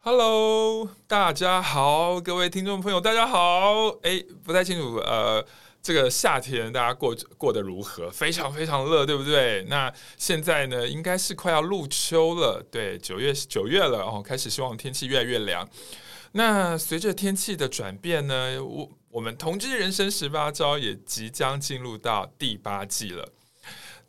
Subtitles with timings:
[0.00, 3.88] Hello，大家好，各位听众朋友，大家好。
[4.02, 5.44] 哎，不太清楚，呃，
[5.82, 8.08] 这个夏天大家过过得如何？
[8.08, 9.64] 非常非常热，对不对？
[9.64, 15.68] 那现在呢，应该是快要入秋了，对，九月九月了哦，开始希望天气越来越凉。
[16.32, 23.28] 那随着天气的转变呢，我我们同志人生十八招也即将进入到第八季了。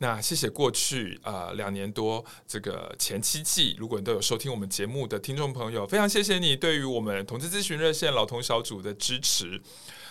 [0.02, 9.60] 那谢谢过去啊、两年多这个前七季，如果你都有收听我们节目的听众朋友，非常谢谢你对于我们同志咨询热线老同小组的支持。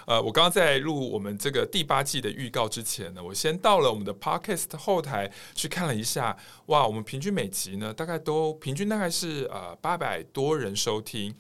[0.06, 6.38] 呃，我刚刚在录我们这个第八季的预告之前呢，我先到了我们的 Podcast 后台去看了一下，
[6.68, 11.34] 哇，我们平均每集呢大概都平均大概是呃八百多人收听。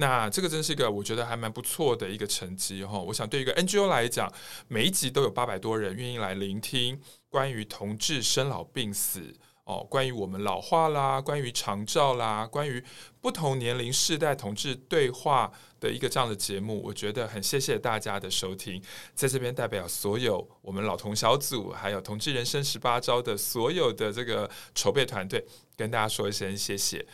[0.00, 2.98] 那这个真是一个我觉得还蛮不错的一个成绩哈。
[2.98, 4.32] 我想对一个 NGO 来讲，
[4.68, 7.00] 每一集都有八百多人愿意来聆听。
[7.28, 12.82] 关于同志生老病死哦，关于我们老化啦，关于长照啦，关于
[13.20, 18.80] 不同年龄世代同志对话的一个这样的节目，我觉得很谢谢大家的收听，
[19.14, 25.44] 在这边代表所有我们老同小组，还有同志人生十八招的所有的这个筹备团队，
[25.76, 27.04] 跟大家说一声谢谢。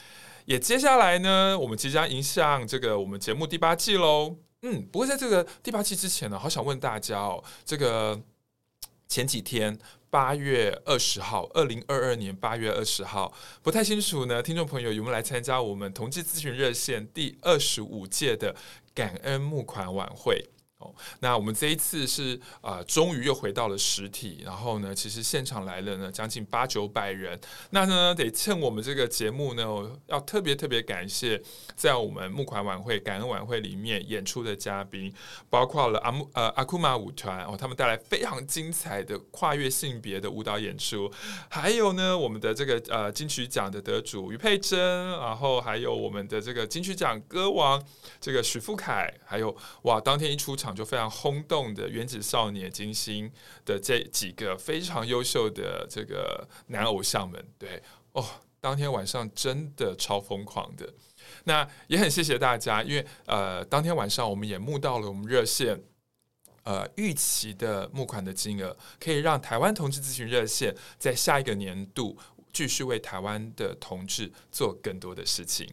[0.45, 4.37] 也接下来呢，我们即将迎向这个我们节目第八季喽。
[4.63, 8.21] 嗯，不过在这个第八季之前呢，好想问大家哦，这个
[9.09, 9.79] 前几天。
[10.11, 14.41] 八月二十号，二零二二年八月二十号，不太清楚呢。
[14.41, 18.55] 听众朋友有没有来参加我们同济咨询热线第二十五届的
[18.95, 20.49] 感恩募款晚会？
[21.21, 27.39] 那我们这一次是啊、终于又回到了实体，然后呢，其实现场来了呢将近八九百人。
[27.71, 29.65] 那呢，得趁我们这个节目呢，
[30.07, 31.41] 要特别特别感谢
[31.77, 35.13] 在我们募款晚会、感恩晚会里面演出的嘉宾，
[35.49, 41.11] 包括了阿木呃阿库玛舞团哦，他们带来非常精彩的跨越性别的舞蹈演出，
[41.49, 47.83] 还有呢，我们的这个呃金曲奖的得主余佩真，然后还有我们的这个金曲奖歌王
[48.21, 50.74] 这个许富凯，还有哇，当天一出场。
[50.75, 53.31] 就非常轰动的原子少年金星
[53.65, 58.25] 的这几个非常优秀的这个男偶像们，对哦，
[58.61, 60.93] 当天晚上真的超疯狂的。
[61.45, 65.83] 那也很谢谢大家，因为呃，当天晚上我们也募到了我们热线
[66.63, 72.17] 呃预期的募款的金额，可以让台湾同志咨询热线在下一个年度
[72.53, 75.69] 继续为台湾的同志做更多的事情。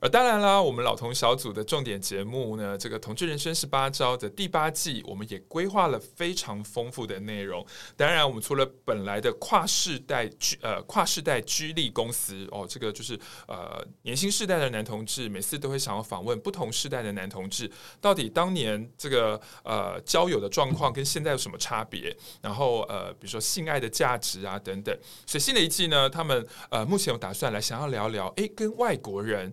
[0.00, 7.66] 而当然啦，我们老同小组的重点节目呢，这个《同志人生十八招》的第八季，我们也规划了非常丰富的内容。
[7.96, 17.68] 当然，我们除了本来的跨世代居呃跨世代居立公司哦，这个就是呃年轻世代的男同志，每次都会想要访问不同世代的男同志，
[18.00, 22.16] 到底当年这个呃交友的状况跟现在有什么差别？
[22.40, 24.96] 然后呃，比如说性爱的价值啊等等。
[25.26, 29.52] 所以新的一季呢，他们呃目前有打算来想要聊聊，诶，跟外国人。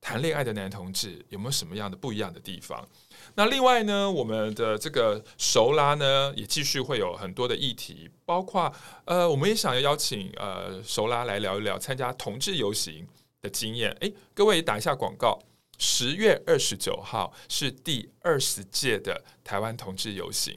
[0.00, 2.88] 谈恋爱的男同志有没有什么样的不一样的地方？
[3.34, 8.72] 那另外呢，我们的这个熟拉呢，也继续会有很多的议题，包括
[9.04, 13.06] 呃，我们也想要邀请呃熟拉来聊一聊参加同志游行
[13.42, 13.90] 的经验。
[14.00, 15.38] 诶，各位打一下广告，
[15.78, 20.56] 十月二十九号是第二十届的台湾同志游行，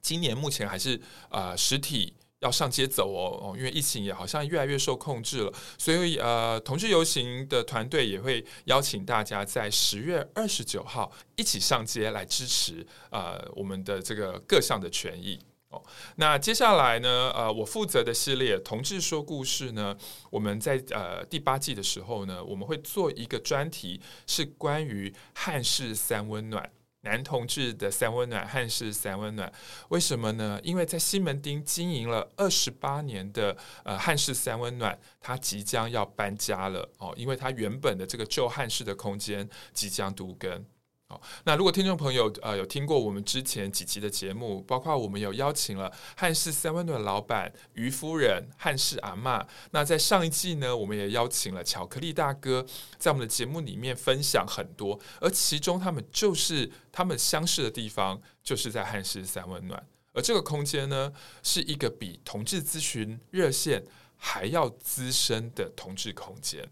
[0.00, 2.14] 今年目前还是呃实体。
[2.40, 15.38] 要上街走哦哦，因为疫情也好像越来越受控制了，所以呃，同志游行的团队也会邀请大家在十月二十九号一起上街来支持呃我们的这个各项的权益
[15.70, 15.82] 哦。
[16.16, 19.96] 那接下来呢，呃，我负责的系列《同志说故事》呢，
[20.30, 26.70] 我们在呃第八季的时候呢，我们会做一个专题，是关于汉室三温暖。
[27.06, 29.50] 男同志的三温暖，汉室三温暖，
[29.90, 30.60] 为什么呢？
[30.64, 40.66] 因为在西门町经营了二十八年的呃汉室三温暖，它即将要搬家了哦，因为它原本的这个旧汉室的空间即将独根。
[41.08, 49.46] 好，那如果听众朋友呃有听过我们之前几集的节目，包括我们有邀请了汉室三温暖的老板于夫人、汉室阿嬷。
[49.70, 52.66] 那在上一季呢，我们也邀请了巧克力大哥，
[52.98, 59.86] 在我们的节目里面分享很多，而其中他们就是他们相识的地方，就是在汉室三温暖。
[60.12, 61.12] 而这个空间呢，
[61.44, 63.84] 是一个比同志咨询热线
[64.16, 66.68] 还要资深的同志空间。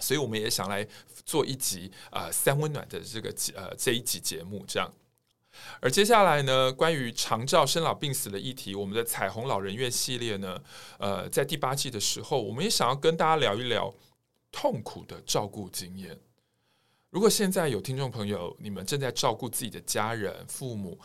[0.00, 0.86] 所以我们也想来
[1.24, 4.92] 做一集啊、呃、三温暖的这个呃这一集节目，这样。
[5.80, 10.62] 而接下来呢，关于长照生老病死的议题，我们的彩虹老人院系列呢，
[10.98, 13.92] 呃，在第八季的时候，我们也想要跟大家聊一聊
[14.52, 16.16] 痛苦的照顾经验。
[17.10, 20.96] 如果现在有听众朋友，你们正在照顾自己的家人、父母，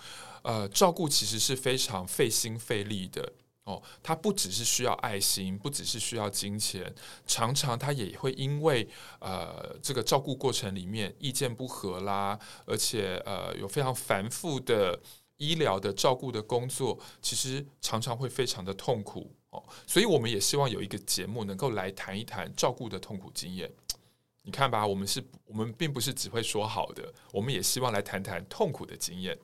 [0.44, 3.34] 呃，照顾其实是非常费心费力的。
[3.65, 6.94] 哦，他不只是需要爱心，不只是需要金钱，
[7.25, 8.86] 常常他也会因为
[9.19, 15.00] 呃这个照顾过程里面意见不合啦，而且呃有非常繁复的
[15.38, 19.63] 医疗的照顾的工作，其实常常会非常的痛苦哦。
[19.88, 23.71] 所以我们也希望有一个节目能够来谈一谈照顾的痛苦经验。
[24.42, 29.39] 你看吧，我们是，我们并不是只会说好的，我们也希望来谈谈痛苦的经验。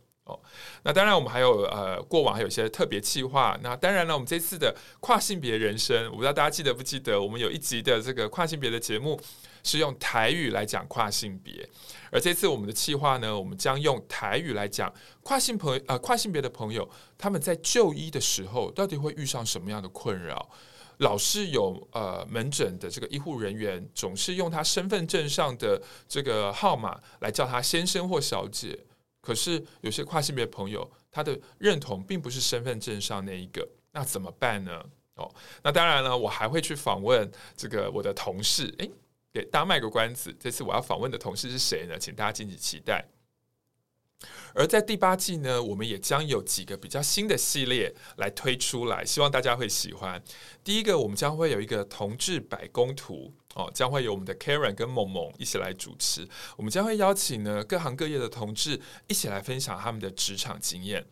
[0.83, 3.57] 那当然，我们还有呃，过往还有一些特别企划。
[3.61, 9.19] 那当然了，我们这次的跨性别人生，我不知道大家记得不记得，我们有一集的这个跨性别的节目
[9.63, 11.67] 是用台语来讲跨性别。
[12.11, 14.91] 而这次我们的企划呢，我们将用台语来讲
[15.21, 20.49] 跨性朋友呃跨性别的朋友，他们在就医的时候到底会遇上什么样的困扰？
[20.97, 28.77] 老是有呃门诊的这个医护人员总是用他身份证上的这个号码来叫他先生或小姐。
[29.21, 34.83] 可是有些跨性别朋友，他的认同并不是身份证上那一个，那怎么办呢？
[35.15, 35.29] 哦，
[35.61, 38.89] 那当然了，我还会去访问这个我的同事，诶，
[39.33, 41.97] 给大家卖个关子，这次我要访问的同事是谁呢？
[41.99, 43.05] 请大家敬请期待。
[44.53, 50.21] 而在第八季呢，我们也将有几个比较新的系列来推出来，希望大家会喜欢。
[50.63, 56.27] 第一个，我们将会有一个同志百工图哦，将会有我们的 Karen 跟萌萌一起来主持。
[56.57, 61.05] 我们将会邀请呢各行各业的同志一起来分享他们的职场经验。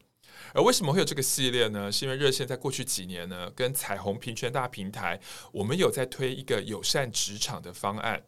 [0.54, 1.92] 而为什么会有这个系列呢？
[1.92, 5.20] 是因为热线在过去几年呢，跟彩虹平权大平台，
[5.52, 8.24] 我们有在推一个友善职场的方案，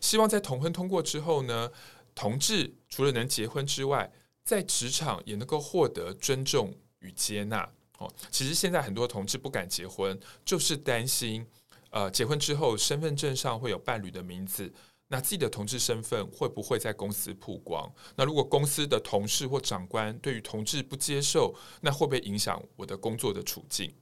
[0.00, 1.70] 希望在同婚通过之后呢，
[2.14, 4.10] 同志除了能结婚之外，
[4.50, 7.62] 在职场也能够获得尊重与接纳
[7.98, 8.12] 哦。
[8.32, 11.46] 其实现在很多同志不敢结婚，就是担心，
[11.90, 14.72] 呃，结婚之后身份证上会有伴侣的名字，
[15.06, 17.88] 那自己的同志身份会不会在公司曝光？
[18.16, 23.94] 那如果公司的同事或长官对于同志不接受，那会不会影响我的工作的处境？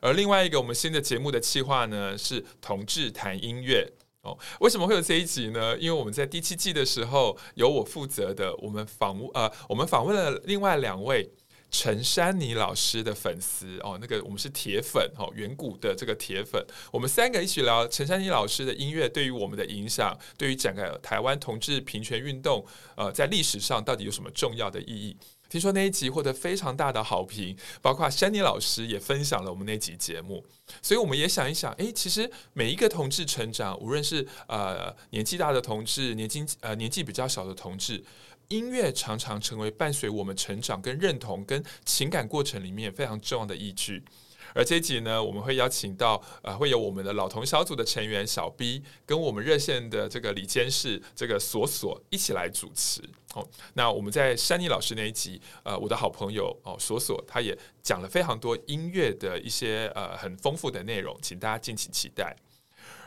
[0.00, 3.92] 而另外一个我们新的节目的企划呢，是同志谈音乐。
[4.22, 5.76] 哦，为什么会有这一集呢？
[5.78, 11.30] 因为我们在第七季的时候，由我负责的，我们访问呃，我们访问了另外两位
[11.70, 25.16] 陈珊妮老师的粉丝哦，那个我们是铁粉哦，远古的这个铁粉，我们三个一起聊陈珊妮老师的音乐对于我们的影响，对于整个台湾同志平权运动，呃，在历史上到底有什么重要的意义？
[25.48, 30.44] 听说那一集获得非常大的好评，包括珊妮老师也分享了我们那集节目，
[30.80, 38.00] 所以我们也想一想，诶，其实每一个同志成长，无论是呃年纪大的同志，年纪呃年纪比较小的同志，
[38.50, 44.04] 音乐常常成为伴随我们成长跟认同跟情感过程里面非常重要的依据。
[44.52, 53.00] 而这一集呢，我们会邀请到呃，会有我们的老同小组的成员小 B，跟我们热线的这个李监事这个索索一起来主持。
[53.34, 62.34] 哦，那我们在珊妮老师那一集，呃，我的好朋友哦索索，他也讲了非常多音乐的一些呃很丰富的内容，请大家敬请期待。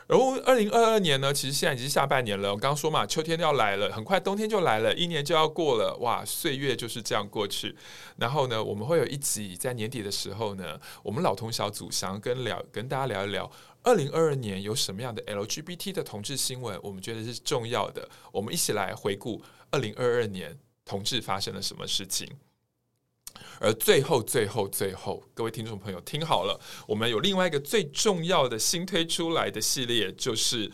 [0.08, 2.52] 然后，二零二二年呢，其实现在已经下半年了。
[2.52, 7.76] 我刚刚说嘛，秋天要来了，很快冬天就来了，一年就要过了，哇，岁月就是这样过去。
[8.18, 13.50] 然后呢，我们会有一集在年底的时候呢，我们老同小组想要跟聊跟大家聊一聊，
[13.82, 18.10] 二零二二年有什么样的 LGBT 的同志新闻，我们觉得是重要的。
[18.32, 19.42] 我们一起来回顾
[19.72, 22.28] 二零二二年同志发生了什么事情。
[23.60, 30.70] 而最后，最后，最后，各位听众朋友听好了，我们有另外一个最重要的新推出来的系列，就是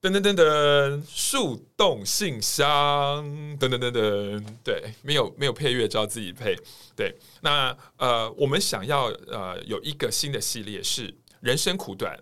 [0.00, 2.68] 噔噔噔噔树洞信箱，
[3.58, 6.56] 噔噔噔噔，对，没有没有配乐，只要自己配。
[6.96, 12.18] 对，那呃，我们想要呃有一个新的系列是人生苦短，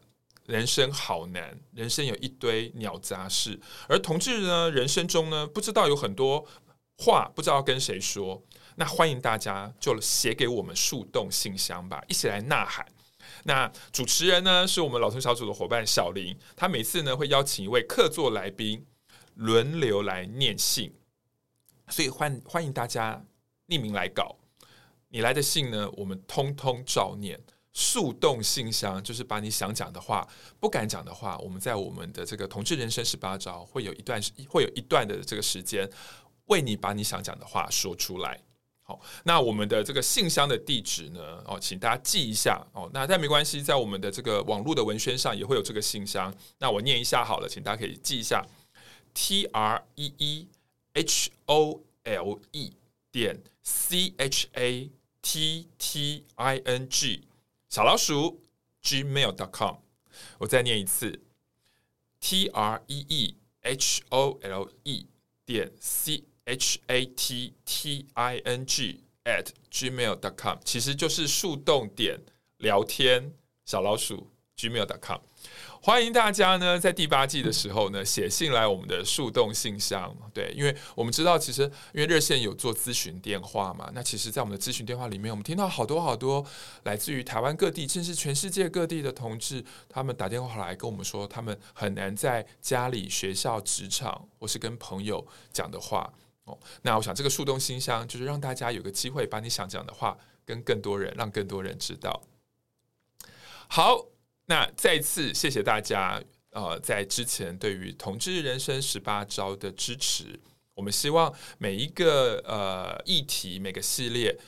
[0.46, 6.46] 人生好难，人生有一堆鸟杂事，而同志呢，人生中呢，不知道有很多
[6.99, 8.43] 话，不知道跟谁说。
[8.76, 12.87] 那欢迎大家就写给我们树洞信箱吧，一起来呐喊。
[13.45, 18.85] 那主持人呢，是我们老同小组的伙伴小林，他每次呢会邀请一位客座来宾
[19.35, 20.93] 轮流来念信，
[21.88, 23.25] 所以欢欢迎大家
[23.69, 24.37] 匿名来稿。
[25.09, 27.41] 你来的信呢，我们通通照念。
[27.73, 30.26] 树洞信箱就是把你想讲的话、
[30.59, 35.87] 不敢讲的话，我们在我们的这个同志人生十八招会有一段会有一段的这个时间，
[36.47, 38.41] 为你把你想讲的话说出来。
[38.83, 41.43] 好，那我们的这个信箱的地址呢？
[41.45, 42.88] 哦，请大家记一下哦。
[42.95, 46.33] 那但没关系，在我们的这个网络的文宣上也会有这个信箱。
[46.59, 48.47] 那我念一下好了，请大家可以记一下
[49.12, 50.49] ：t r e e
[50.95, 52.73] h o l e
[53.11, 57.26] 点 c h a t t i n g
[57.69, 58.41] 小老鼠
[58.85, 59.79] gmail dot com。
[60.38, 61.25] 我再念一次
[62.21, 65.07] ，t r e e h o l e
[65.45, 72.21] 点 c h a t t i n g at gmail dot com，其实就是树洞点
[72.59, 73.33] 聊天
[73.65, 75.19] 小老鼠 gmail dot com，。
[75.83, 80.17] 欢迎大家呢，在第八季的时候呢，写信来我们的树洞信箱。
[80.33, 81.62] 对，因为我们知道，其实
[81.93, 86.47] 因为热线有做咨询电话嘛，那其实，在我们的咨询电话里面，我们听到好多好多
[86.85, 96.12] 来自于台湾各地，甚至全世界各地的同志，他们打电话来跟我们说，他们很难在家里、学校、职场或是跟朋友讲的话。
[96.47, 102.21] 哦，那我想这个树洞信箱就是让大家有个机会，把你想讲的话跟更多人，让更多人知道。
[103.69, 104.07] 好。
[104.49, 110.38] 那再次谢谢大家，呃，在之前对于同志人生十八招的支持。
[110.75, 114.38] 我们希望每一个呃议题，每个系列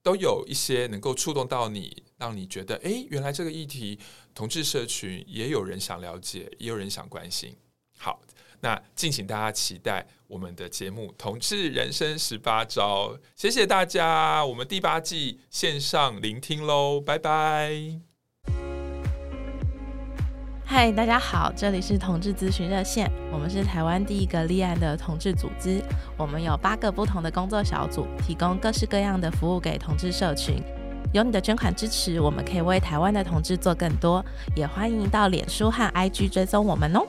[0.00, 3.98] 都有一些能够触动到你，让你觉得，哎，原来这个议题
[4.32, 7.56] 同志社群也有人想了解，也有人想关心。
[7.98, 8.22] 好，
[8.60, 13.10] 那敬请大家期待我们的节目《同志人生十八招》。
[13.34, 17.72] 谢谢大家，我们第八季线上聆听喽，拜拜。
[20.68, 25.80] 嗨，大家好，这里是同志咨询热线，我们是台湾第一个立案的同志组织，
[26.16, 30.60] 我们有八个不同的工作小组，提供各式各样的服务给同志社群。
[31.12, 34.22] 有你的捐款支持，我们可以为台湾的同志做更多，
[34.56, 37.06] 也欢迎到脸书和 IG 追踪我们哦。